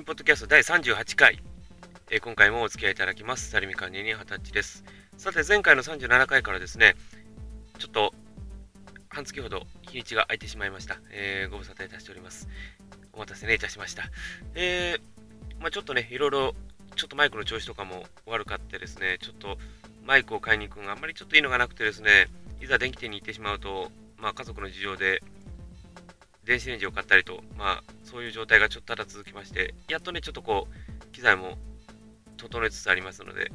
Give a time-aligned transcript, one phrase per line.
[0.00, 1.38] リンポッドキャスト第38回、
[2.10, 3.50] えー、今回もお付き合いいただきます。
[3.50, 4.82] サリミカンニに二十歳です。
[5.18, 6.94] さて、前回の37回からですね、
[7.78, 8.14] ちょっと
[9.10, 11.02] 半月ほど日にちが空いてしまいました。
[11.12, 12.48] えー、ご無沙汰いたしております。
[13.12, 14.04] お待たせねいたしました。
[14.54, 16.54] えー、まあ、ちょっとね、いろいろ、
[16.96, 19.58] ちょっとマイクの調子とかも悪かってですね、ちょっと
[20.02, 22.28] マイクを買いに行くのがあんまりちょっといいのがなくてですね、
[22.62, 25.22] いざ電気店に行ってしまうと、まあ、家族の事情で
[26.50, 31.56] 電子レンジを買ったりと、まあ、そういう状態がちょっとただ続きまして、やっとね、ちょっとこう、機材も
[32.38, 33.52] 整えつつありますので、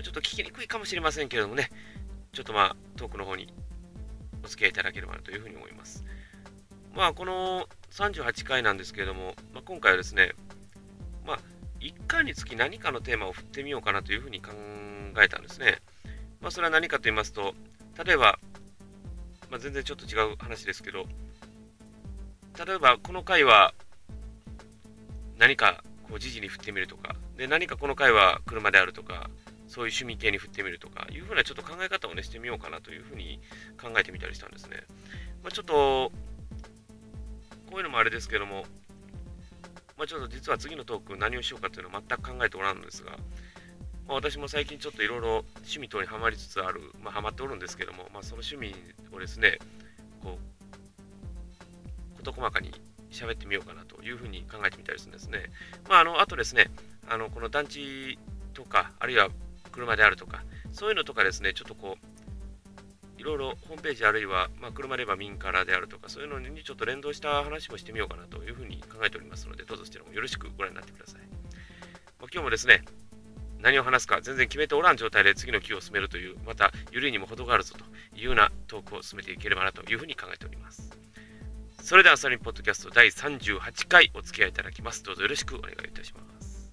[0.00, 1.68] ちょっと聞きにくいかもしれませんけれどもね、
[2.32, 3.52] ちょっとまあ、トークの方に
[4.44, 6.04] お付き合いいただければなというふうに思います。
[6.94, 10.30] まあ、この38回なんですけれども、まあ、今回はですね、
[11.26, 11.40] まあ、
[11.80, 14.52] 1回につき何かのテーマを振ってみようかなというふうに考
[15.20, 15.78] えたんですね。
[16.40, 17.52] まあ、それは何かと言いますと、
[18.04, 18.38] 例えば、
[19.50, 21.06] まあ、全然ちょっと違う話ですけど、
[22.66, 23.72] 例えばこの回は
[25.38, 29.30] 何かこう時事に振ってみるとか、で何かこの回は車であるとか、
[29.66, 33.40] そういう趣味系に振ってみるとかいうふうなちょっと考え方をねしてみようかなというふうに
[33.80, 34.76] 考えてみたりしたんですね。
[35.42, 35.74] まあ、ちょっと
[37.70, 38.64] こういうのもあれですけども、
[39.96, 43.16] まあ、ちょっと実は次のトーク何をしようかというのは全く考えておらんのですが、ま
[44.10, 48.74] あ、私も最近ちょっといろいろ趣味等にはまりつつある、まあ、はまっておるんですけども、まあ、その趣味
[49.16, 49.58] をですね、
[52.20, 52.72] 事細かに
[53.10, 55.50] 喋ってみようかなというふうに考えてみたりするんですね。
[55.88, 56.70] まあ、あの、あとですね、
[57.08, 58.18] あの、この団地
[58.54, 59.28] とか、あるいは
[59.72, 71.20] 車であるとか、そういうのとかですね、ちょっとこう、いろいろホームページあるいは、まあ、車で言えば民からであるとか、そういうのにちょっと連動した話もしてみようかなというふうに考えておりますので、どうぞそちらもよろしくご覧になってください。
[71.20, 72.82] まあ、今日もですね、
[73.60, 77.84] 何を話すか全然決めておらん状態で次の木を進めるという、また緩いにも程があるぞと
[78.16, 80.89] いうようなトークを進めていければなというふうに考えております。
[81.90, 85.02] それでは、サリンポッドキャスト第38回お付き合いいただきます。
[85.02, 86.70] どうぞよろしくお願いいたします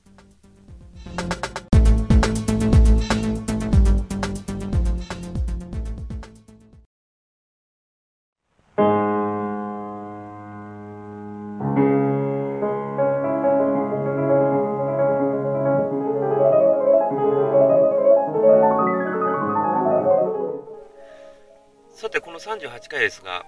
[21.95, 22.38] さてこの。
[22.39, 23.47] 38回ですが、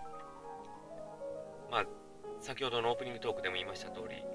[2.49, 4.25] 先ほどのオープニングトークでも言いました通り、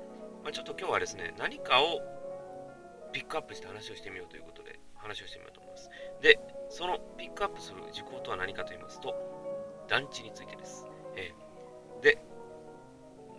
[0.44, 1.98] まあ、ちょっと今日はですね、何かを
[3.10, 5.90] ピックアップして話をしてみようということで、話をしてみようと思います。
[6.22, 6.38] で、
[6.70, 9.16] そのピックアップする事項とは何かと言いますと、
[9.88, 10.86] 団地についてです。
[11.16, 12.18] えー、で、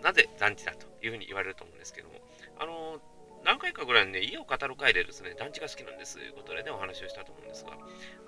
[0.04, 2.16] なぜ団地だというふうに言われると思うんですけども、
[2.60, 3.00] あのー、
[3.46, 7.72] 何回かぐらいね、家を語る回でですね、団地が好きなんですということでね、お話をしたと思うんですが、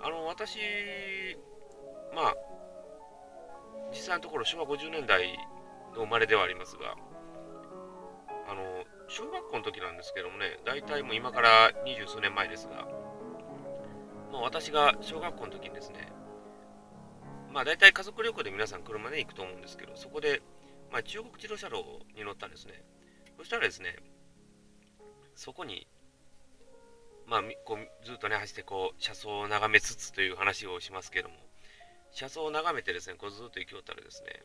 [0.00, 0.60] あの、私、
[2.14, 2.34] まあ、
[3.92, 5.36] 実際のところ昭和50年代
[5.98, 6.94] の生まれではありますが、
[8.48, 12.86] あの、小学校の時なんですけどもね、大体もう今から二十数年前ですが、
[14.30, 16.12] もう私が小学校の時にですね、
[17.52, 20.42] まあ大体家族旅行で皆さん車で行くと思うんですけど、そこで、
[20.92, 21.84] まあ、中国自動車道
[22.16, 22.82] に乗ったんですね。
[23.36, 23.96] そしたらですね、
[25.34, 25.86] そこに、
[27.26, 31.34] まあ、こうずっとね、走ってこう、車窓を眺めつつという話をしますけども、
[32.10, 34.42] 車窓を眺めてですね、こうずっと行きよったらですね、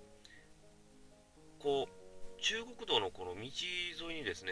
[1.63, 4.51] こう、中国道のこの道沿いにですね、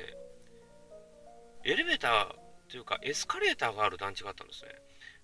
[1.65, 4.71] エレベーターというかエスカレーターがある団地があったんですね。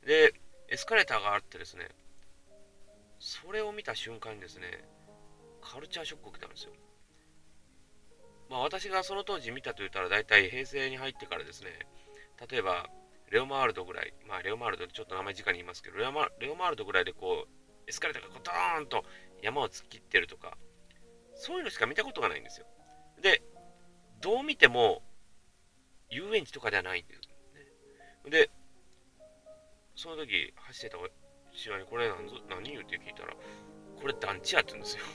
[0.05, 0.33] で、
[0.67, 1.87] エスカレーターがあってですね、
[3.19, 4.83] それを見た瞬間にですね、
[5.61, 6.73] カルチャーショックを受けたんですよ。
[8.49, 11.69] まあ私がその当時見たと言ったら大体平成に入ってからですね、
[12.51, 12.89] 例えば
[13.31, 17.49] レオマールドぐらい、まあレオマールドってちょっと名前直に言いますけど、レオマレオマールドぐらいでこう
[17.87, 19.05] エスカレーターがこうドーンと
[19.41, 20.57] 山を突っ切ってるとか、
[21.37, 22.65] そういうのしか見たことがないんですよ。
[23.21, 23.41] で、
[24.21, 25.01] どう見ても
[26.09, 27.21] 遊園地とかではないんです
[28.25, 28.29] ね。
[28.29, 28.49] で、
[29.95, 30.97] その時走ってた
[31.55, 32.17] 父親にこれ何
[32.49, 33.33] 何言うって聞いたら、
[33.99, 35.05] これ団地やって言うんですよ。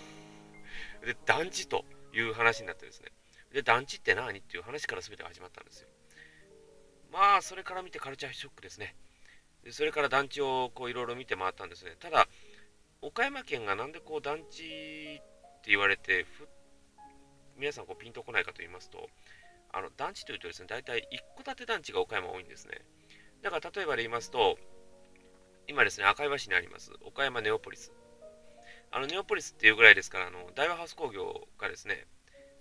[1.04, 3.12] で、団地という話になってですね。
[3.52, 5.88] で、団地って何っていう話から全て始まったんですよ。
[7.10, 8.96] まあ、それから見てカルチャーショックですね。
[9.62, 11.96] でそれから団地をこういろいろ見て回ったんですね。
[12.00, 12.26] ただ、
[13.00, 15.20] 岡山県がなんでこう団地
[15.62, 16.26] って言われて
[17.56, 19.08] 皆さんこうピンとこないかと言いますと
[19.72, 22.82] あの団地というとですね大体一戸建て団地が岡山多いんですね。
[23.42, 24.58] だから例えばで言いますと
[25.68, 27.92] 今ですね赤岩市にあります岡山ネオポリス。
[28.90, 32.06] あのネオポリスっていうぐらいですからあの大和ハウス工業がですね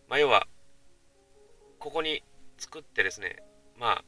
[0.07, 0.45] まあ、要は
[1.80, 2.21] ここに
[2.57, 3.38] 作ってですね
[3.80, 4.04] まあ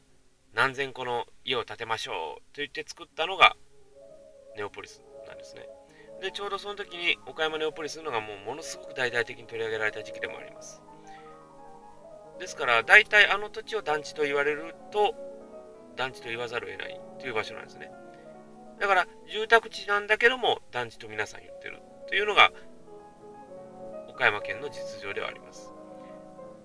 [0.54, 3.56] 何千個の家を建てましょうと言って作ったのが
[4.56, 5.66] ネオポリスなんですね。
[6.20, 10.82] で、ちょうどその時に岡山ネオポリスのがもうものすごく大々的に取り上げられた時期でもあります。
[12.38, 15.14] ですから大体あの土地を団地と言われると
[15.96, 17.90] 団地と言わざるを得ないという場所なんですね。
[18.80, 22.50] だから住宅地なんだけども団地と皆さん言ってるというのが
[24.08, 25.72] 岡山県の実情ではあります。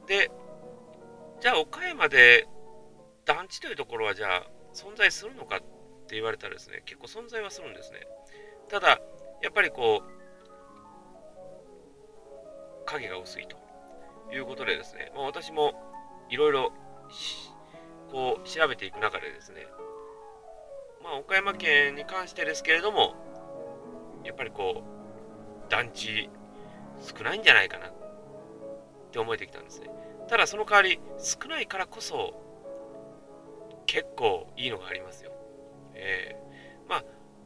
[0.08, 0.32] で
[1.40, 2.48] じゃあ岡山で
[3.26, 4.44] 団地というところはじゃあ
[4.74, 5.60] 存在するのかっ
[6.08, 8.08] て言われたらですね結構存在はするんですね。
[8.70, 9.00] ただ
[9.42, 10.20] やっぱりこう
[12.86, 13.58] 影が薄いと
[14.34, 15.74] いうことでですね、まあ、私も
[16.30, 16.72] いろいろ
[18.12, 19.68] こう調べていく中でですね、
[21.04, 23.16] まあ、岡山県に関してですけれども、
[24.24, 24.84] やっぱりこ
[25.68, 26.30] う、団地
[27.02, 27.92] 少ないんじゃないかなっ
[29.12, 29.90] て思えてきたんですね。
[30.28, 32.34] ただその代わり少ないからこそ
[33.86, 35.32] 結構いいのがありますよ。
[35.96, 37.04] えー、まあ、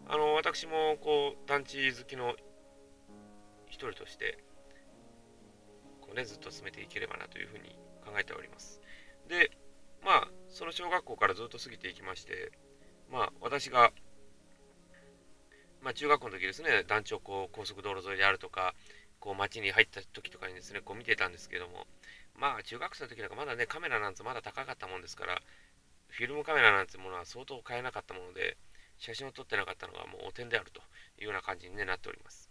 [0.08, 2.36] あの、私もこう、団地好きの
[3.68, 4.38] 一人として
[6.02, 8.80] こう、ね、ずっと進めていければなというふうに考えております。
[9.28, 9.52] で、
[10.04, 12.52] まあ、その小学校からずっと過ぎていきまして、
[13.10, 13.92] まあ、私が、
[15.82, 18.76] まあ、中学校の時ですね、団地をこう高速道路沿いであるとか、
[19.20, 21.88] こう街に入った時とかにですね、こう見てたんですけども、
[22.36, 25.42] まあ、中学生の時なんかまだね、カメラなんてまだ高かったもんですから、
[26.10, 28.58] フィルムカメラなんてものは相当買えなかったもので、
[29.04, 30.80] 写真を撮ってなかったのがもう汚点であると
[31.20, 32.50] いうような感じに、ね、なっております。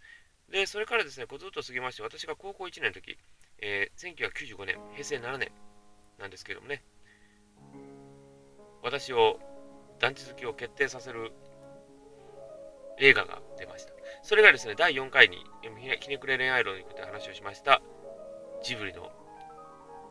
[0.50, 3.16] で、それからですね、こうずっと過ぎまして、私が高校1年の時、
[3.58, 5.50] えー、1995年、平成7年
[6.18, 6.82] なんですけどもね、
[8.82, 9.40] 私を
[9.98, 11.32] 団地好きを決定させる
[12.98, 13.94] 映画が出ました。
[14.22, 15.38] それがですね、第4回に、
[16.00, 17.80] ひねくれ恋愛論について話をしました、
[18.62, 19.10] ジブリの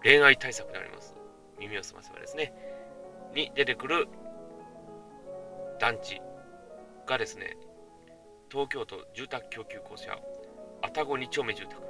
[0.01, 1.13] 恋愛対策であります、
[1.59, 2.51] 耳をすませばですね、
[3.35, 4.07] に出てくる
[5.79, 6.19] 団地
[7.07, 7.57] がですね、
[8.49, 10.17] 東京都住宅供給公社、
[10.81, 11.81] 愛宕2丁目住宅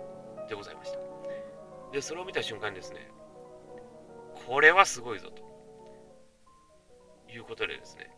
[0.47, 0.99] でございました。
[1.91, 3.09] で、それを見た瞬間にですね、
[4.47, 5.43] これはすごいぞと
[7.31, 8.11] いうことでですね、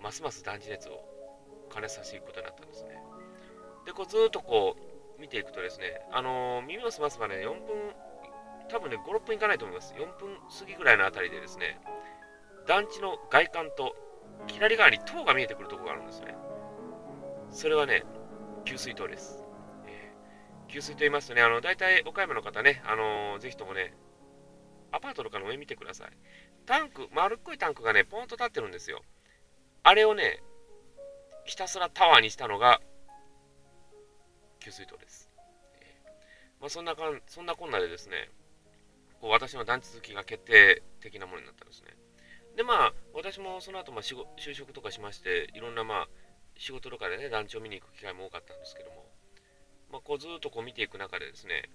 [0.00, 1.04] ますます団地熱を
[1.72, 3.00] 兼ねさせていくことになったんですね。
[3.86, 7.94] で、こうずっとこう見ていくとですね、あのー、耳をすますまで、ね、4分、
[8.68, 9.94] 多分ね、5、6分いかないと思います。
[9.94, 11.80] 4分過ぎぐらいのあたりでですね、
[12.66, 13.94] 団地の外観と
[14.46, 16.34] 左側に塔が見えてくるとこがあるんですね。
[17.50, 18.04] それはね、
[18.64, 19.44] 給水塔です。
[19.86, 23.94] えー、給水と言いますとね、あの、大体岡山の方ね、あのー、ぜひともね、
[24.92, 26.10] アパートとかの上見てください。
[26.66, 29.02] タンク、丸っこいタンクがね、ポンと立ってるんですよ。
[29.82, 30.42] あれをね、
[31.44, 32.80] ひたすらタワーにしたのが、
[34.60, 35.30] 給水塔です。
[35.80, 38.30] えー、まあ、そんなかん、そんなこんなでですね、
[39.20, 41.96] こう私の団地好きが決定的なものになったんですね。
[42.56, 46.08] で、まあ、私もその後、まあ、就職とかしまして、いろんな、まあ、
[46.56, 49.06] 仕事とかでね、団地を見に行く機会も多かったんですけども、
[49.90, 51.68] まあ、こうずっとこう見ていく中でですね、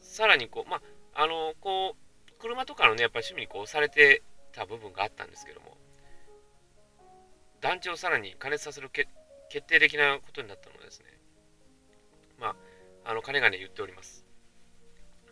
[0.00, 0.76] さらにこう、ま
[1.14, 4.22] あ、あの、こう、車とかのね、やっぱり趣味にこうされて
[4.52, 5.76] た部分があったんですけども、
[7.60, 9.08] 団地をさらに加熱させる決
[9.66, 11.06] 定的なことになったのはですね、
[12.38, 12.48] ま
[13.04, 14.24] あ、あの、金がね、言っております。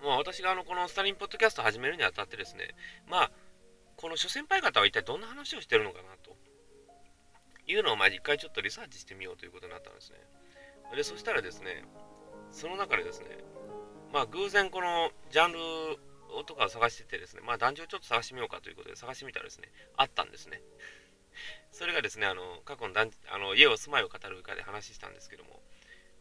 [0.03, 2.75] まあ、私があの、このスタリンポッドキャスト始めるにあたってですね、
[3.09, 3.31] まあ、
[4.05, 6.37] この諸先輩方は一体どんな話をしてるのかなと
[7.67, 10.19] いうのをまあ一回ちょっとリサーチしてみようということになったんですね。
[10.95, 11.87] で、そしたらですね、
[12.53, 13.29] その中でですね、
[14.13, 15.59] まあ偶然このジャンル
[16.45, 20.61] とかを探しててですね、まあ団地をちょっと探してみようかということで探してみたらですね、あったんですね。
[21.73, 25.63] それがですね、あの過去のあの家を住まいを語る会で話したんですけども、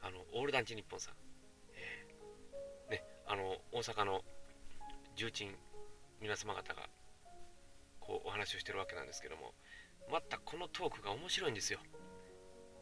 [0.01, 1.15] あのオール団地日本さん、
[1.75, 4.21] えー、ね、あの大阪の
[5.17, 5.53] 重鎮
[6.21, 6.87] 皆様方が
[8.05, 9.53] こうお話をしてるわけなんですけども、
[10.11, 11.79] またこのトークが面白いんですよ。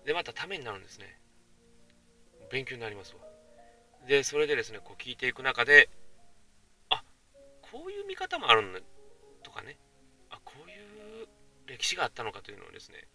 [0.05, 1.19] で、またためになるんですね。
[2.51, 3.21] 勉強になりますわ。
[4.07, 5.89] で、それでですね、こう聞いていく中で、
[6.89, 7.03] あ
[7.61, 8.79] こういう見方もあるんだ
[9.43, 9.77] とかね、
[10.29, 11.27] あこういう
[11.67, 13.07] 歴史があったのかというのをですね、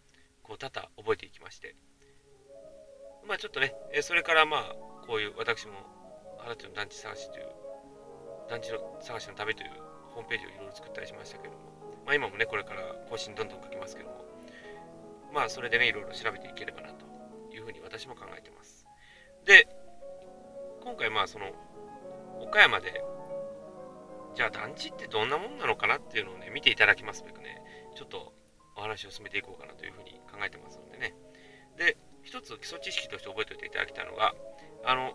[0.42, 1.75] こう多々覚えていきまして、
[3.26, 4.75] まあちょっとね、えそれからまあ、
[5.06, 5.72] こういう私も、
[6.38, 7.46] 二十歳の団地探しという、
[8.48, 9.70] 団地の探しの旅という
[10.14, 11.75] ホームページをいろいろ作ったりしましたけども、
[12.06, 14.25] まあ、今もね、これから更新どんどん書きますけども、
[15.34, 17.04] まあ、それでね、いろいろ調べていければなと
[17.52, 18.86] いうふうに私も考えてます。
[19.44, 19.68] で、
[20.82, 21.50] 今回まあ、その、
[22.40, 23.02] 岡山で、
[24.36, 27.60] じゃあ団地ってどんなもんなのかなっていうのをね、見ていただきますべくね、
[27.96, 28.32] ちょっと
[28.76, 31.14] お話を進めていこうかなというふうに考えてますのでね。
[31.76, 34.34] で、一つ基礎知識として覚えておいていただきたいのが、
[34.84, 35.12] あの、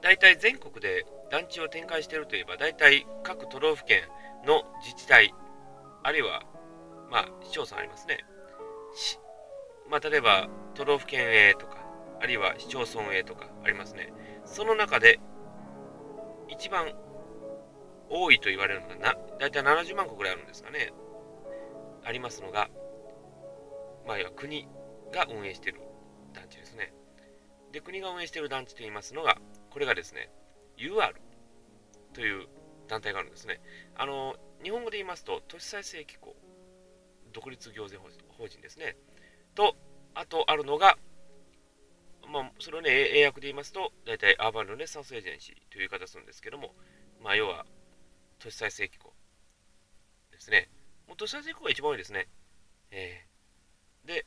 [0.00, 4.02] 大体全国で団地を展開しているといえば、大体各都道府県
[4.46, 5.34] の自治体
[6.08, 6.42] あるいは、
[7.10, 8.24] まあ、市町村ありますね。
[9.90, 11.84] まあ、例えば、都道府県営とか、
[12.20, 14.12] あるいは市町村営とかありますね。
[14.46, 15.20] その中で、
[16.48, 16.94] 一番
[18.10, 20.92] 多いと言われるのがな大体70万個ぐらいあるんですかね
[22.04, 22.68] ありますのが
[24.06, 24.66] まあ要は国
[25.12, 25.80] が運営している
[26.32, 26.92] 団地ですね
[27.72, 29.36] で国が運営している団地といいますのが
[29.70, 30.30] これがですね
[30.78, 31.12] UR
[32.14, 32.46] という
[32.88, 33.60] 団体があるんですね
[33.94, 36.36] あの日本語で言いますと都市再生機構
[37.32, 38.96] 独立行政法人ですね
[39.54, 39.76] と
[40.14, 40.96] あとあるのが
[42.30, 46.74] まあ、それをね、英訳で言いますと、大体アーバンルネッサンスエージェンシーという言い方するんですけども、
[47.22, 47.64] まあ、要は
[48.38, 49.14] 都市再生機構
[50.30, 50.68] ですね。
[51.06, 52.28] もう都市再生機構が一番多いですね。
[52.90, 54.26] えー、で、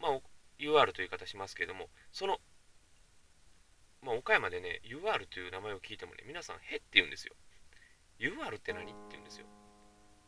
[0.00, 0.20] まあ、
[0.58, 2.38] UR という言い方しますけれども、その、
[4.00, 7.34] まあ、岡山でね、UR という名前を聞いてもね、皆さん、へって言うんですよ。
[8.20, 9.46] UR って何って言うんですよ。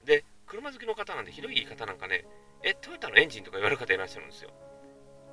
[0.06, 2.24] で、車好きの方なんで、ひどい言い方なんかね、
[2.62, 4.50] え、トヨタのエンジンとか言われる方いらっしゃるんですよ。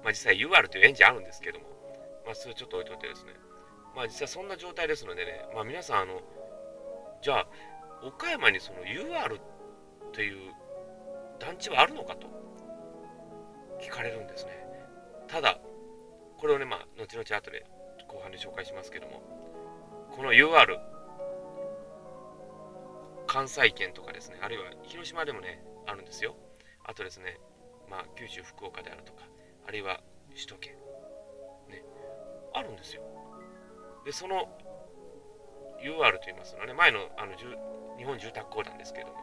[0.03, 1.65] まあ、実際 UR というエンジンあるんですけども、
[2.25, 3.33] まあ、それちょっと置いといてですね、
[3.95, 6.21] まあ、実際そんな状態ですのでね、まあ、皆さん、あの、
[7.21, 7.47] じゃあ、
[8.03, 9.39] 岡山にその UR
[10.11, 10.51] という
[11.39, 12.27] 団地はあるのかと
[13.79, 14.51] 聞かれるんですね。
[15.27, 15.59] ただ、
[16.37, 17.65] これをね、まあ、後々後で
[18.07, 19.21] 後半で紹介しますけども、
[20.11, 20.77] この UR、
[23.33, 26.35] 関西圏とかですね、あるいは広島でもね、あるんですよ。
[26.85, 27.39] あとですね、
[27.89, 29.23] まあ、九州、福岡であるとか、
[29.67, 30.01] あるいは
[30.35, 30.73] 首都圏、
[31.67, 31.83] ね、
[32.53, 33.01] あるんですよ。
[34.05, 34.55] で、その
[35.81, 37.33] UR と言いますのね、前のあの
[37.97, 39.17] 日本住宅公団ですけれども、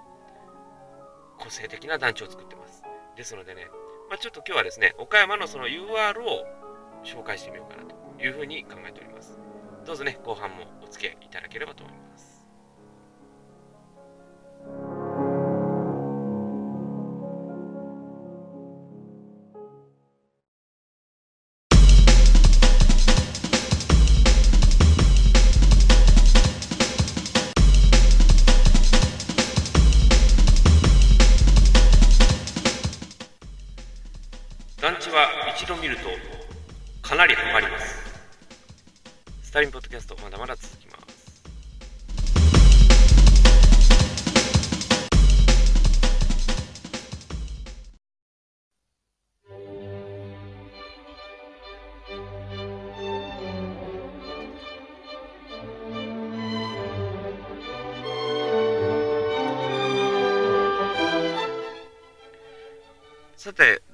[1.39, 2.83] 個性的な団地を作ってます。
[3.15, 3.69] ですのでね、
[4.09, 6.47] まあ、ちょっと今日はですね、岡山のその UR を
[7.05, 9.39] 紹介してみようかなというふうに考えております。
[9.87, 12.30] どうぞね、後半もお付き合いいただければと思います。
[35.71, 36.03] 度見ると
[37.01, 37.95] かなりハマります。
[39.45, 40.80] スタインポッドキャストまだまだ続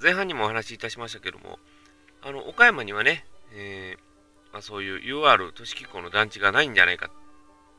[0.06, 1.58] 前半にもお話しいたしましたけども、
[2.22, 7.10] あの岡山にはね、えー、まあ、そういう UR 都市機構の団地がないんじゃないか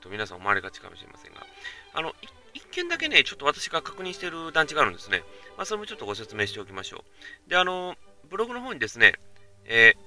[0.02, 1.48] と皆さん思われがちかもしれませんが、
[1.94, 2.12] あの
[2.54, 5.24] 一軒だけね、ちょっと私が確認している団地があるんですね。
[5.56, 7.06] まあ、それもちょっとご説明しておきましょ
[7.48, 7.50] う。
[7.50, 7.96] で、あの、
[8.30, 9.14] ブログの方にですね、
[9.64, 9.98] えー、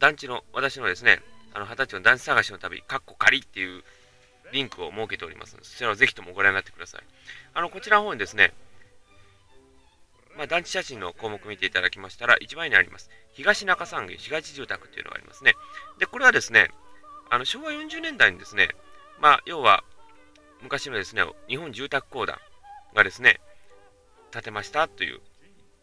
[0.00, 1.20] 団地の、私のですね、
[1.52, 3.84] あの二十歳の団地探しの旅、かっこ仮っていう
[4.50, 7.02] リンクを設けておりますので、そちらをぜひともご覧になってください。
[7.52, 8.54] あの、こちらの方にですね、
[10.36, 15.54] まあ、団地写真の項目見ていただきましたら、一番にあります、東中山下市街地住宅っていうのがありますね。
[15.98, 16.70] で、これはですね、
[17.30, 18.68] あの昭和40年代にですね、
[19.20, 19.82] まあ、要は、
[20.62, 22.38] 昔のですね、日本住宅公団
[22.94, 23.40] がですね、
[24.30, 25.20] 建てましたという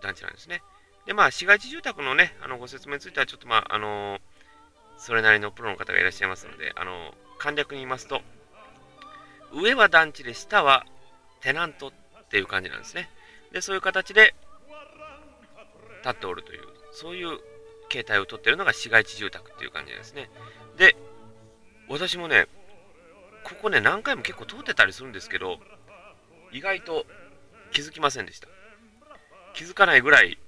[0.02, 0.62] 団地なんですね。
[1.06, 4.20] で、まあ、市街地住宅のね、あのご説明については、ちょっとまあ、あのー、
[4.98, 8.22] それなりのプロの方がいらっしゃいますので、あのー、簡略に言いますと、
[9.54, 10.86] 上は団地で、下は
[11.42, 11.92] テナントっ
[12.30, 13.10] ていう感じなんですね。
[13.54, 14.36] で、そういう形で、
[16.04, 17.40] 立っておるという、そういう
[17.88, 20.30] 形態をとっているのが市街地住宅っていう感じですね。
[20.78, 20.98] で、
[21.88, 22.48] 私もね、
[23.44, 25.60] ここね、何回も結構通ってたりするんですけど、
[26.52, 27.06] 意外と
[27.72, 28.48] 気づきませんでした。
[29.54, 30.40] 気づかないぐらい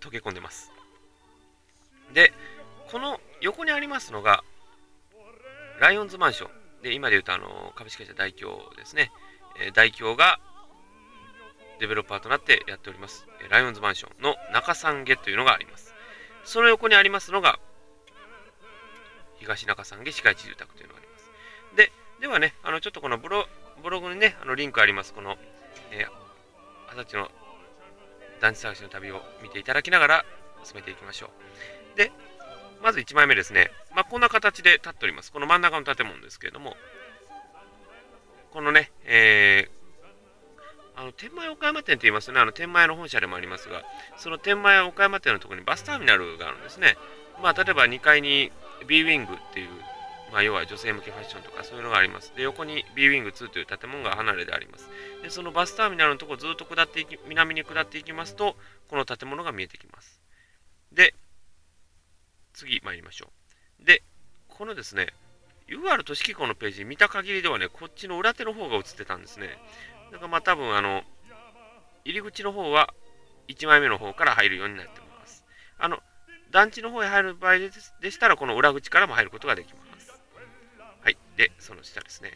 [0.00, 0.70] 溶け込んでます。
[2.12, 2.32] で、
[2.90, 4.44] この横にありますのが、
[5.80, 6.50] ライオンズマンション。
[6.82, 9.10] で、今で言うとあの株式会社大京ですね。
[9.58, 10.38] えー、大京が
[11.78, 15.94] デベロッパーとなってやっております、ライオンズマンションの中三下というのがあります。
[16.44, 17.58] その横にありますのが、
[19.38, 21.30] 東中三下市街地住宅というのがあります。
[21.76, 23.46] で、ではね、あのちょっとこのブロ
[23.82, 25.36] ブログにね、あのリンクあります、この、
[25.90, 27.30] えー、二十歳の
[28.40, 30.24] 団地探しの旅を見ていただきながら
[30.64, 31.30] 進めていきましょ
[31.94, 31.98] う。
[31.98, 32.12] で、
[32.82, 33.70] まず1枚目ですね。
[33.94, 35.32] まあ、こんな形で立っております。
[35.32, 36.76] この真ん中の建物ですけれども、
[38.52, 39.75] このね、えー、
[40.98, 43.82] あの天満屋岡山店と言いますとね、あの天満屋の本社でもありますが、
[44.16, 46.96] その天満屋岡山店のところにバスターミナルがあるんですね。
[47.42, 48.50] まあ、例えば2階に
[48.88, 49.68] B ウィングっていう、
[50.32, 52.32] まあ、要は女性向けファッションとかそういうのがあります。
[52.34, 54.88] で、横に B ウィング2という建物が離れであります。
[55.22, 58.56] で、そのバスターミナルのところずっと下っていき、南に下っていきますと、
[58.88, 60.22] この建物が見えてきます。
[60.92, 61.14] で、
[62.54, 63.30] 次参りましょ
[63.82, 63.84] う。
[63.84, 64.02] で、
[64.48, 65.08] このですね、
[65.68, 69.58] UR 都市機構のページ見た限りではね、こっちの裏手の方が映ってたんですね。
[70.12, 71.02] だかまあ多分あの、
[72.04, 72.94] 入り口の方は
[73.48, 75.44] 1枚目の方から入るようになってます。
[75.78, 75.98] あの、
[76.50, 77.70] 団地の方へ入る場合で
[78.10, 80.20] したら、この裏口からも入ることができます。
[81.02, 81.16] はい。
[81.36, 82.32] で、その下ですね。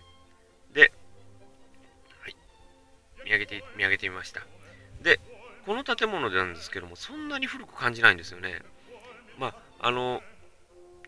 [0.72, 0.92] で、
[2.20, 2.36] はい。
[3.24, 4.40] 見上げて、見上げてみました。
[5.00, 5.20] で、
[5.64, 8.62] この建物なんですけども、そんなに古く感じないんですよね。
[9.38, 10.22] まあ、あの、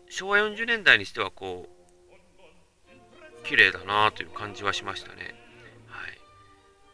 [0.09, 5.42] 昭和40年代にしては、こう、綺麗だなという感じはしましたね。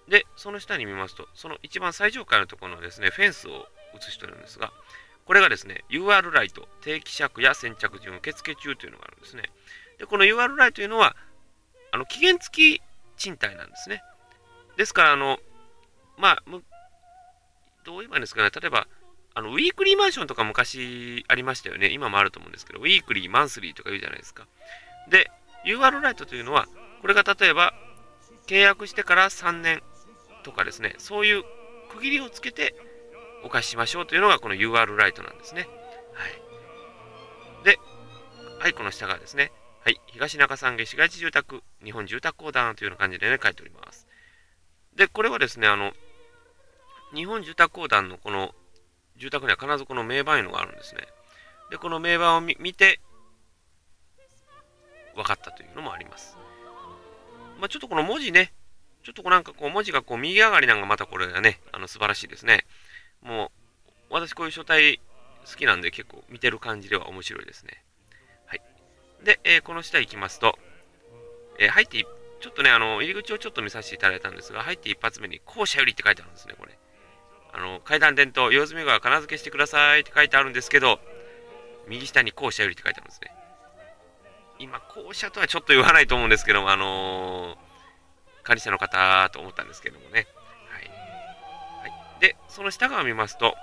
[0.10, 4.74] で、その下に見ますと、その一番最上階のところのですね、フェンスを映してるんですが、
[5.25, 9.44] これがですね、UR ライト、定期借や先着順受付中というのがあるんですね。
[10.00, 11.16] で、この UR ライトというのは、
[11.92, 12.82] あの期限付き
[13.18, 14.04] 賃貸なんですね。
[14.78, 15.39] ですから、あの、
[16.18, 16.44] まあ、
[17.86, 18.88] どう言えばいいんですかね、例えば、
[19.36, 21.89] あのウィークリーマンションとか昔ありましたよね。
[21.92, 24.48] 今もあると思うんですけど、ウィークリー、マンスリーとか言うじゃないですか。
[25.10, 25.30] で、
[25.66, 26.68] UR ライトというのは、
[27.01, 27.74] これが例えば、
[28.48, 29.84] 契約してから3年
[30.43, 31.43] とかですね、そういう
[31.89, 32.75] 区切りをつけて
[33.43, 35.67] お貸ししましょうというのがこの UR ライトなんですね。
[36.13, 37.65] はい。
[37.65, 37.79] で、
[38.60, 39.51] はい、この下がですね、
[39.84, 44.08] はい、東中三下市街地住宅、日本住宅公団というような感じでね、書いております。
[44.96, 45.93] で、これはですね、あの、
[47.13, 48.53] 日本住宅公団のこの
[49.17, 51.01] 住宅には必ずこの名板いうのがあるんですね。
[51.72, 53.00] で、この名板を見て、
[55.15, 56.38] 分かったというのもあります。
[57.60, 58.53] まあ、ちょっとこの文字ね、
[59.03, 62.65] ちょっとこうなんかこう文字がこう右上がりなんかまたこれがね、あの素晴らしいですね。
[63.22, 63.51] も
[64.10, 65.00] う、私こういう書体
[65.46, 67.84] 好きなんで結構見てる感じでは面白いですね。
[68.46, 68.62] はい。
[69.24, 70.58] で、えー、この下行きますと、
[71.60, 72.06] えー、入って
[72.39, 76.77] ちょっとね、あの、入り口をちょっと見させていただいたんですが、入って一発目に、校舎よりって書いてあるんですね、これ。
[77.51, 81.00] あの、階段伝統、用済みが金付けしてくださいって書いてあるんですけど、
[81.88, 83.31] 右下に校舎よりって書いてあるんですね。
[84.59, 87.69] 今、校舎とはちょっと言わないと思うんですけども、あのー、
[88.50, 90.25] 管理者の方と思ったんですけどもね。
[90.72, 90.90] はい。
[91.92, 93.53] はい、で、その下側を見ますと、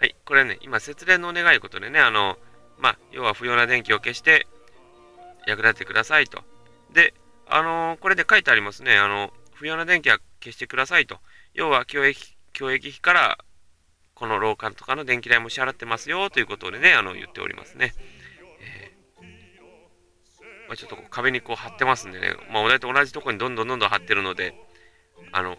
[0.00, 2.36] はい、これね、今、節電のお願いことでね、あの、
[2.78, 4.48] まあ、要は不要な電気を消して
[5.46, 6.42] 役立ててくださいと。
[6.92, 7.14] で、
[7.46, 11.20] あのー、これで書いてありますね、あの、不要な電気は消してくださいと。
[11.54, 12.20] 要は、教育
[12.52, 13.38] 教育費から
[14.14, 17.94] この廊下とかの電気代も支払ってますよということでね、あの言っておりますね。
[20.72, 24.54] まあ、ちょっと壁にこう貼ってますんでね、まあ、同じところにどんどんどんどん貼ってるので、
[25.30, 25.58] あの、ど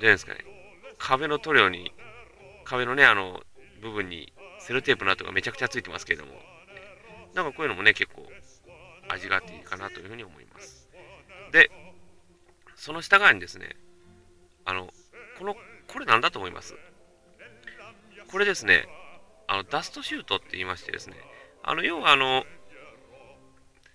[0.00, 0.40] ですかね、
[0.98, 1.92] 壁の塗料に、
[2.64, 3.40] 壁のね、あの、
[3.80, 6.32] 部分にセルテープの跡がめちゃくちゃついてますけれども、
[7.34, 8.26] なんかこういうのもね、結構
[9.10, 10.88] 味があっていいかなというふうに思います。
[11.52, 11.70] で、
[12.74, 13.76] その下側にですね、
[14.64, 14.88] あの、
[15.38, 15.54] この
[15.86, 16.74] これ何だと思います？
[18.28, 18.88] これですね、
[19.46, 21.14] あのダストシュートって言いましてですね、
[21.62, 22.44] あの要はあの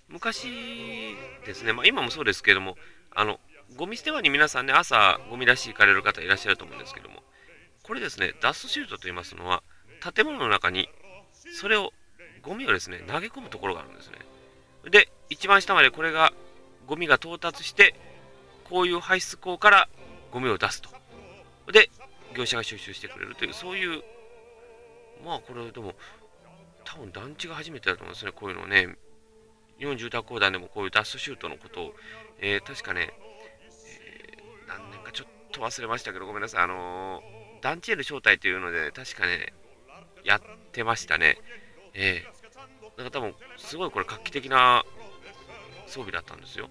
[0.09, 0.47] 昔
[1.45, 2.77] ですね、まあ、今もそうですけれども、
[3.13, 3.39] あの
[3.75, 7.23] ゴミ捨て場に皆さんね、朝ゴミ出し行かれる方いらっしゃると思うんですけども、
[7.83, 9.63] これですね、ダストシュートと言いますのは、
[10.13, 10.89] 建物の中に
[11.53, 11.93] それを、
[12.41, 14.17] ゴミをですね、投げ込むところがあるんですね。
[14.89, 16.33] で、一番下までこれが、
[16.85, 17.95] ゴミが到達して、
[18.69, 19.89] こういう排出口から
[20.31, 20.89] ゴミを出すと。
[21.71, 21.89] で、
[22.35, 24.03] 業者が収集してくれるという、そういう、
[25.25, 25.95] まあこれでも、
[26.83, 28.97] 多分団地が初めてだと思うんですね、こういうのをね。
[29.79, 31.93] 日本住宅公団でもこういうダストシュートのことを、
[32.39, 33.13] えー、確かね、
[33.87, 39.53] えー、何年かちょっと忘れましたけど、ごめんなさい、あのー、団地への招待というので、確かね、
[40.23, 41.37] やってましたね。
[41.93, 44.83] えー、だから多分、すごいこれ画期的な
[45.87, 46.69] 装備だったんですよ。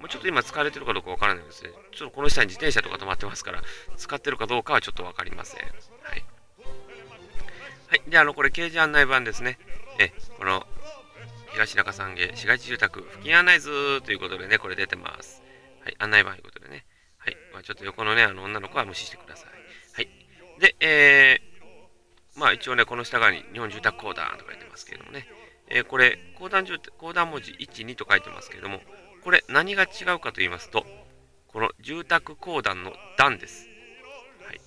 [0.00, 1.70] もうちょっと今使われてるかどうかわからないですね。
[1.92, 3.62] ちょっとこの下に自転車とか止まってますから、
[3.96, 5.60] 使ってるかどうかはちょっと分かりません。
[5.60, 6.24] はい。
[7.88, 8.02] はい。
[8.08, 9.58] で、あの、これ、掲示案内板ですね。
[9.98, 10.66] え、この、
[11.54, 15.40] 東中三下市街地住宅付近案内図ということでね、これ出てます。
[15.84, 15.94] はい。
[16.00, 16.84] 案内板ということでね。
[17.16, 17.36] はい。
[17.52, 19.50] まあ、ちょっと横のね、あの、女の子は無視してください。
[19.94, 20.08] はい。
[20.58, 25.28] で、えー、まあ一応ね、この下側に日本住宅公団と書いてますけれどもね、
[25.68, 28.80] えー、これ、公団住公団文字1、2と書いてますけれども、
[29.22, 29.86] これ何が違
[30.16, 30.84] うかと言いますと、
[31.46, 33.68] この住宅公団の段です。
[34.44, 34.60] はい。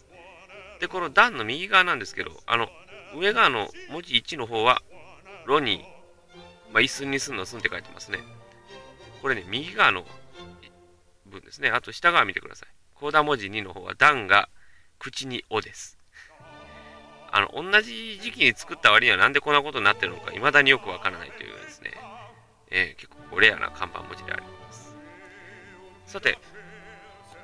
[0.80, 2.70] で、この段の右側なんですけど、あの、
[3.14, 4.82] 上側の文字1の方は、
[5.46, 5.97] ロニー、
[6.72, 8.20] まあ、椅子にすんのすんって書いてますね。
[9.22, 10.06] これね、右側の
[11.26, 11.70] 文ですね。
[11.70, 12.70] あと下側見てください。
[12.96, 14.50] コーダ文字2の方は段が
[15.00, 15.98] 口におです。
[17.32, 21.92] あの、同じ時期に作った割にはなんでこんなことになってるのか、未だによくわからないというですね。
[22.70, 24.96] えー、結構レアな看板文字であります。
[26.06, 26.38] さて、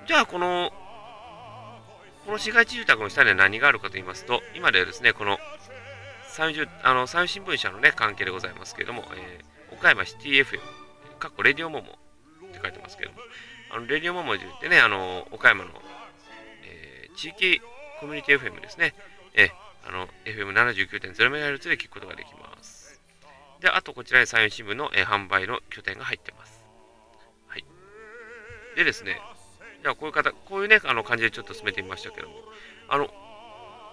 [0.07, 0.71] じゃあこの、
[2.25, 5.37] この市街地住宅の下には何があるかと言いますと、今ではですね、この
[6.33, 10.59] 産油あの産油新聞社の、ね、関係でございますけれども、えー、岡山シティ FM、
[11.19, 11.99] かっこレディオモモ
[12.47, 13.19] って書いてますけども、
[13.69, 15.69] あのレディオモモってね、あの岡山の、
[16.65, 17.61] えー、地域
[17.99, 18.95] コミュニティ FM ですね。
[19.35, 19.51] え
[19.87, 22.99] あの FM79.0MHz で聞くことができます。
[23.61, 26.63] で、あとこちらに山陽新聞の、えー、販売の拠点が入ってます。
[27.47, 27.65] はい。
[28.75, 29.21] でですね、
[29.83, 32.35] じゃあこういう方、こういうね、あの感じでちょっと進めてみましたけども、
[32.89, 33.07] あの、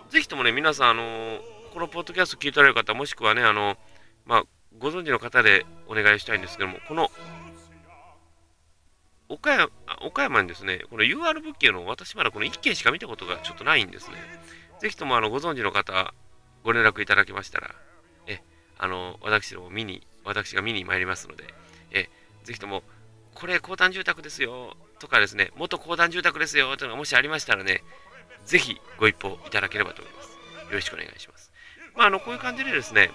[0.08, 1.38] ぜひともね、皆さん、あの
[1.72, 3.76] このポッドキャスト聞いておられる方、もしくはね、あの、
[4.26, 4.42] まあ、
[4.78, 7.10] ご存知の方でお願いしたいんですけども、この、
[9.28, 9.70] 岡山
[10.02, 14.16] 岡山にですね、この UR 物件の私まだこの1件しか見たことがちょっとないんですね。
[14.80, 16.12] ぜひともあのご存知の方、
[16.64, 17.70] ご連絡いただけましたら、
[18.26, 18.42] え、
[18.76, 21.44] あの、私ども見に、私が見に参りますので、
[21.92, 22.08] え、
[22.42, 22.82] ぜひとも、
[23.34, 27.84] これ公団住宅ですよ、とかですね、元公団住宅ですよ、というのがもしありましたらね、
[28.44, 30.30] ぜひご一報いただければと思います。
[30.30, 30.36] よ
[30.72, 31.49] ろしくお願いします。
[32.00, 33.10] まあ、あの、こういう感じでですね、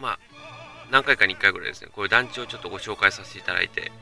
[0.00, 0.18] まあ、
[0.90, 3.92] 何回かに1回ぐらいですね、こういう団地をちょっとご紹介させていただいて、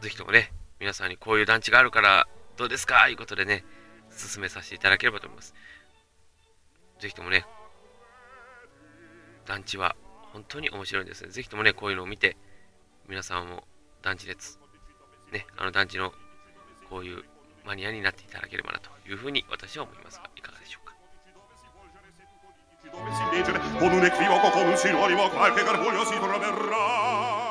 [0.00, 3.02] ぜひともね、皆さんにこういう団地があるからどうですか？
[3.04, 3.66] ということでね、
[4.10, 5.52] 進めさせていただければと思います。
[7.00, 7.44] ぜひともね、
[9.44, 9.94] 団地は
[10.32, 11.28] 本当に面白いんですね。
[11.28, 12.38] ぜひともね、こういうのを見て、
[13.10, 13.64] 皆さんも
[14.00, 14.58] 団地列、
[15.32, 16.14] ね、あの団地の
[16.88, 17.24] こういう
[17.66, 20.59] マニアになっていただければなというふうに私は思いますが、いかが
[22.90, 23.60] でしょうか。
[23.78, 27.50] con un equivoco, con un sinonimo, qualche garbuglio si troverà.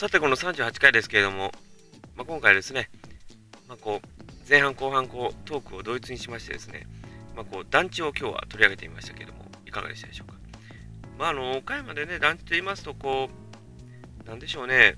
[0.00, 1.52] さて、この38回ですけれども、
[2.16, 2.88] まあ、今回ですね、
[3.68, 4.08] まあ、こう
[4.48, 6.86] 前半後半こうトークを同一にしましてですね、
[7.36, 9.39] まあ、こう団地を今日は取り上げてみましたけれども、
[9.70, 10.36] いかがでしたでしょうか？
[11.16, 13.30] まあ、あの岡山でね、団地と言いますと、こ
[14.24, 14.96] う、なんでしょうね、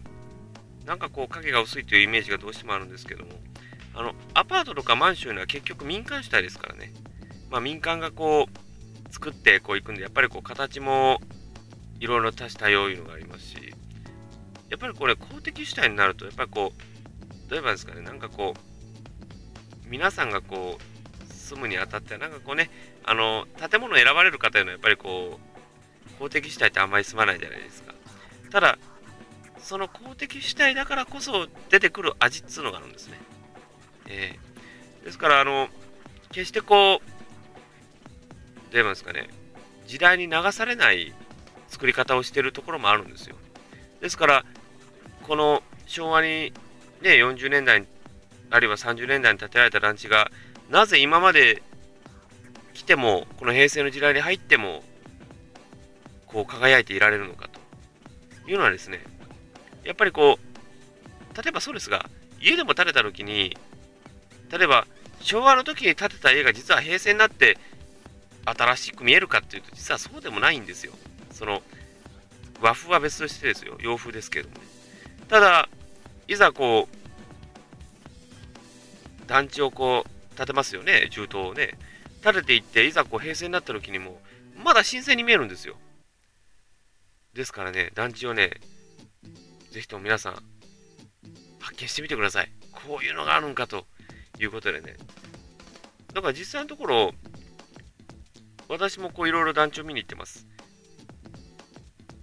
[0.86, 3.30] なんかこう影が薄いというイメージがどうしてもあるんですけども、
[3.94, 6.92] あのアパートとかマンションは結局民間主体ですからね、
[7.50, 11.20] まあ、民間がこう作ってこういくんで、やっぱりこう形も
[12.00, 13.74] いろいろ多種多様いうのがありますし、
[14.70, 20.82] やっぱりこれ公的主体になると、やっぱりこう、どういえばですかね、なんかこう、皆さんがこう、
[21.42, 22.70] 住むにあたっては、なんかこうね、
[23.04, 25.38] あの、建物選ばれる方へのやっぱりこ
[26.08, 27.92] う、公的主体ってあんまり住まないじゃないですか。
[28.50, 28.78] ただ、
[29.58, 33.18] その公的主体だからこそ出てくる味っつうのがあるんですね。
[34.08, 35.68] えー、ですから、あの、
[36.30, 37.08] 決してこう、
[38.28, 39.28] どう言えばですかね、
[39.86, 41.12] 時代に流されない
[41.68, 43.36] 作り方をしてるところもあるんですよ。
[44.00, 44.44] ですから、
[45.22, 46.52] この昭和に、
[47.02, 47.86] ね、40年代
[48.52, 50.30] あるいは30年代に建てられた団地が
[50.72, 51.62] なぜ今まで
[52.74, 54.82] 来てもこの平成の時代に入っても
[56.26, 57.48] こう輝いていられるのか
[58.44, 59.00] というのはですね
[59.84, 62.06] やっぱりこう例えばそうですが
[62.40, 63.56] 家でも建てた時に
[64.50, 64.86] 例えば
[65.20, 67.58] 昭和の時に建てた家が実は平成になって
[68.44, 70.94] 新しく見えるかっていうと実はそうでもないんですよ。
[71.30, 71.62] その
[72.62, 73.76] 和風は別としてですよ。
[73.80, 74.60] 洋風ですけどもね。
[75.28, 75.68] ただ、
[76.28, 76.96] いざこう、
[79.26, 81.78] 団地をこう、建てますよね、銃刀をね。
[82.22, 84.20] 建てていって、いざこう、平成になった時にも、
[84.56, 85.76] まだ新鮮に見えるんですよ。
[87.34, 88.60] ですからね、団地をね、
[89.70, 90.42] ぜひとも皆さん、
[91.60, 92.52] 発見してみてください。
[92.72, 93.86] こういうのがあるんかと
[94.38, 94.96] いうことでね。
[96.12, 97.12] だから実際のところ、
[98.68, 100.46] 私もこういろいろ団地を見に行ってます。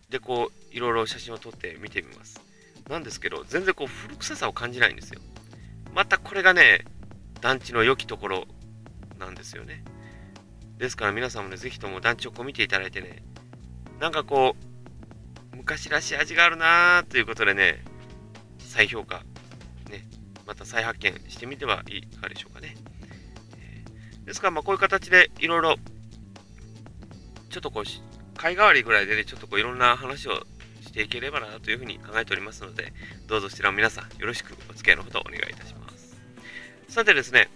[0.10, 2.42] で、こう、いろいろ写真を撮って見てみます。
[2.88, 5.22] なんですけど、全然こう古臭さを感じないんですよ。
[5.94, 6.86] またこれがね、
[7.42, 8.48] 団地の良きところ
[9.18, 9.84] なんですよね。
[10.78, 13.24] ですから皆さんもね、ぜひとも団地をこう見ていただいてね、
[14.00, 14.56] なんかこ
[15.54, 17.84] う、昔らしい味があるなーということでね、
[18.60, 19.24] 再評価、
[19.90, 20.06] ね、
[20.46, 22.78] また再発見してみてはいかがでしょうかね。
[24.26, 25.76] ですから、まあこういう形でいろいろ、
[27.50, 27.84] ちょっとこう、
[28.38, 30.46] 貝代わりぐらいでね、ちょっとこういろんな話を
[30.82, 32.94] していければなというふうに考えておりますので、
[33.28, 35.79] どうぞそちらも皆さんよろしくお付き合いのほどお願いいたします。
[36.90, 37.50] さてですね、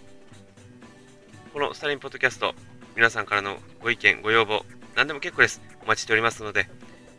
[1.52, 2.54] このスタリンポッドキャスト、
[2.94, 5.60] 皆さんからのご意見、ご要望、何でも結構です。
[5.82, 6.68] お待ちしておりますので、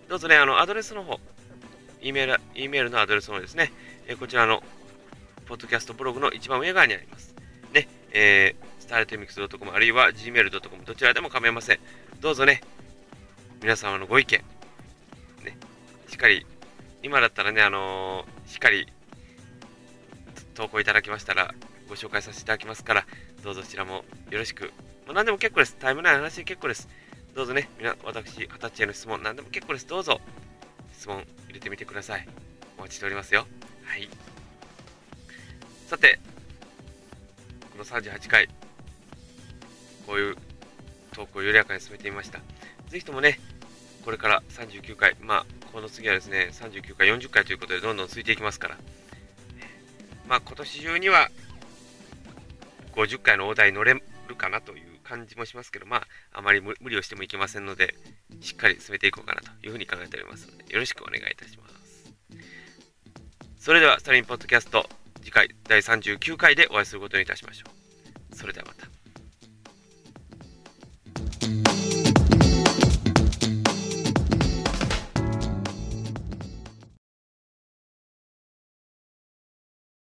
[0.08, 1.19] どうぞね、あの、アドレスの方、
[2.01, 3.73] E メール、E メールのアドレスの方ですね、
[4.08, 4.63] えこちらの、
[5.45, 7.36] ポッドキャストブログの一番上側にあります。
[7.73, 11.80] ね、えー、スタートミックス .com あるいは gmail.com どちらでも構いません。
[12.21, 12.62] どうぞね、
[13.62, 14.39] 皆様のご意見、
[15.43, 15.58] ね
[16.08, 16.45] しっかり、
[17.04, 18.88] 今だったらね、あのー、しっかり
[20.54, 21.54] 投稿いただきましたら、
[21.88, 23.06] ご紹介させていただきますから、
[23.43, 24.71] どうぞそちらもよろしく。
[25.06, 25.76] まあ、何でも結構です。
[25.80, 26.88] タイムラインの話で結構です。
[27.36, 29.88] どうぞね、みな私、二十歳への質問、何でも結構です。
[29.88, 30.19] どうぞ、
[30.98, 31.17] 質問
[31.48, 32.28] 入れてみてください。
[32.78, 33.45] お待ちしておりますよ。
[33.84, 34.10] はい。
[35.88, 36.19] さて、
[37.71, 38.48] この38回、
[40.08, 40.36] こういう
[41.12, 42.39] トークを緩やかに進めてみました。
[42.88, 43.39] ぜひともね、
[44.04, 48.78] これから39回、まあ、この次はですね、39回、40回ということで、どんどん続いていきますから、
[50.28, 51.30] まあ、今年中には
[52.95, 57.95] 50回の大台乗れるかなという感じもしますけど、まあ、あまり無理をしてもいけませんので、
[58.41, 61.75] しっかり進めていこうかなというふうに考えておりますので、よろしくお願いいたします。
[63.60, 64.88] それでは、スタリンポッドキャスト、
[65.21, 67.74] 次回第39回でお会いすることにいたしましょう。